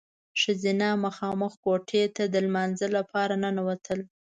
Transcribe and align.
ښځینه 0.41 0.87
مخامخ 1.05 1.53
کوټې 1.63 2.03
ته 2.15 2.23
د 2.33 2.35
لمانځه 2.45 2.87
لپاره 2.97 3.33
ننوتل. 3.43 3.99